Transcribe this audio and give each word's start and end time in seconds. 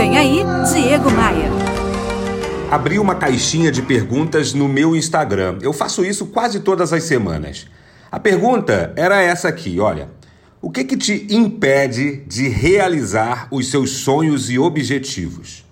Vem 0.00 0.16
aí, 0.16 0.42
Diego 0.72 1.10
Maia. 1.10 1.50
Abri 2.70 2.98
uma 2.98 3.14
caixinha 3.14 3.70
de 3.70 3.82
perguntas 3.82 4.54
no 4.54 4.66
meu 4.66 4.96
Instagram. 4.96 5.58
Eu 5.60 5.74
faço 5.74 6.02
isso 6.02 6.24
quase 6.24 6.60
todas 6.60 6.90
as 6.94 7.04
semanas. 7.04 7.66
A 8.10 8.18
pergunta 8.18 8.94
era 8.96 9.20
essa 9.20 9.48
aqui, 9.48 9.78
olha. 9.78 10.08
O 10.62 10.70
que 10.70 10.84
que 10.84 10.96
te 10.96 11.26
impede 11.28 12.24
de 12.26 12.48
realizar 12.48 13.46
os 13.50 13.70
seus 13.70 13.90
sonhos 13.90 14.48
e 14.48 14.58
objetivos? 14.58 15.66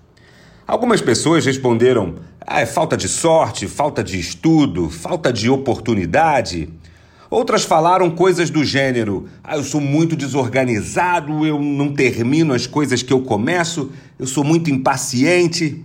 Algumas 0.67 1.01
pessoas 1.01 1.43
responderam: 1.43 2.17
ah, 2.45 2.61
é 2.61 2.67
falta 2.67 2.95
de 2.95 3.07
sorte, 3.07 3.67
falta 3.67 4.03
de 4.03 4.19
estudo, 4.19 4.91
falta 4.91 5.33
de 5.33 5.49
oportunidade. 5.49 6.69
Outras 7.29 7.63
falaram 7.63 8.09
coisas 8.09 8.49
do 8.49 8.63
gênero: 8.63 9.27
ah, 9.43 9.55
eu 9.55 9.63
sou 9.63 9.79
muito 9.79 10.15
desorganizado, 10.15 11.45
eu 11.45 11.61
não 11.61 11.93
termino 11.93 12.53
as 12.53 12.65
coisas 12.65 13.03
que 13.03 13.13
eu 13.13 13.21
começo, 13.21 13.91
eu 14.17 14.25
sou 14.25 14.43
muito 14.43 14.71
impaciente. 14.71 15.83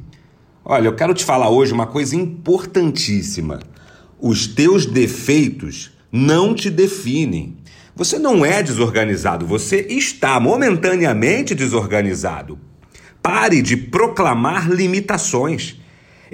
Olha, 0.65 0.89
eu 0.89 0.95
quero 0.95 1.13
te 1.13 1.25
falar 1.25 1.51
hoje 1.51 1.73
uma 1.73 1.87
coisa 1.87 2.17
importantíssima. 2.17 3.61
Os 4.19 4.47
teus 4.47 4.87
defeitos 4.87 5.93
não 6.11 6.55
te 6.55 6.71
definem. 6.71 7.59
Você 7.95 8.19
não 8.19 8.45
é 8.45 8.63
desorganizado, 8.63 9.47
você 9.47 9.87
está 9.89 10.41
momentaneamente 10.41 11.55
desorganizado. 11.55 12.59
Pare 13.23 13.61
de 13.61 13.77
proclamar 13.77 14.71
limitações. 14.71 15.79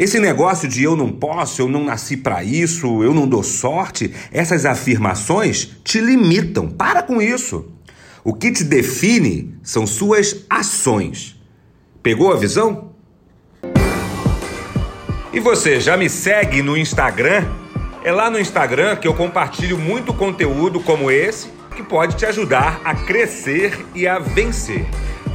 Esse 0.00 0.18
negócio 0.18 0.66
de 0.66 0.82
eu 0.82 0.96
não 0.96 1.12
posso, 1.12 1.60
eu 1.60 1.68
não 1.68 1.84
nasci 1.84 2.16
para 2.16 2.42
isso, 2.42 3.02
eu 3.04 3.12
não 3.12 3.28
dou 3.28 3.42
sorte, 3.42 4.10
essas 4.32 4.64
afirmações 4.64 5.76
te 5.84 6.00
limitam. 6.00 6.70
Para 6.70 7.02
com 7.02 7.20
isso. 7.20 7.70
O 8.24 8.32
que 8.32 8.50
te 8.50 8.64
define 8.64 9.54
são 9.62 9.86
suas 9.86 10.46
ações. 10.48 11.38
Pegou 12.02 12.32
a 12.32 12.36
visão? 12.36 12.92
E 15.34 15.38
você 15.38 15.78
já 15.78 15.98
me 15.98 16.08
segue 16.08 16.62
no 16.62 16.78
Instagram? 16.78 17.46
É 18.02 18.10
lá 18.10 18.30
no 18.30 18.40
Instagram 18.40 18.96
que 18.96 19.06
eu 19.06 19.12
compartilho 19.12 19.76
muito 19.76 20.14
conteúdo 20.14 20.80
como 20.80 21.10
esse 21.10 21.50
que 21.76 21.82
pode 21.82 22.16
te 22.16 22.24
ajudar 22.24 22.80
a 22.86 22.94
crescer 22.94 23.84
e 23.94 24.08
a 24.08 24.18
vencer. 24.18 24.86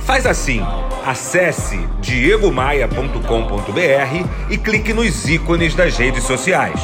Faz 0.06 0.26
assim, 0.28 0.62
acesse 1.04 1.80
diegomaia.com.br 2.00 4.52
e 4.52 4.58
clique 4.58 4.94
nos 4.94 5.28
ícones 5.28 5.74
das 5.74 5.98
redes 5.98 6.24
sociais. 6.24 6.80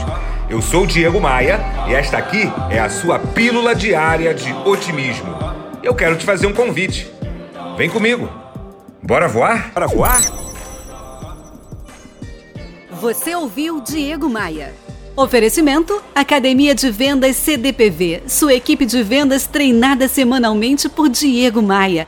Eu 0.49 0.59
sou 0.59 0.87
Diego 0.87 1.21
Maia 1.21 1.59
e 1.87 1.93
esta 1.93 2.17
aqui 2.17 2.51
é 2.71 2.79
a 2.79 2.89
sua 2.89 3.19
pílula 3.19 3.75
diária 3.75 4.33
de 4.33 4.51
otimismo. 4.65 5.35
Eu 5.83 5.93
quero 5.93 6.17
te 6.17 6.25
fazer 6.25 6.47
um 6.47 6.53
convite. 6.53 7.07
Vem 7.77 7.91
comigo. 7.91 8.27
Bora 9.03 9.27
voar? 9.27 9.69
Bora 9.71 9.87
voar? 9.87 10.21
Você 12.89 13.35
ouviu 13.35 13.81
Diego 13.81 14.27
Maia. 14.27 14.73
Oferecimento: 15.15 16.01
Academia 16.15 16.73
de 16.73 16.89
Vendas 16.89 17.35
CDPV, 17.35 18.23
sua 18.25 18.55
equipe 18.55 18.83
de 18.83 19.03
vendas 19.03 19.45
treinada 19.45 20.07
semanalmente 20.07 20.89
por 20.89 21.07
Diego 21.07 21.61
Maia. 21.61 22.07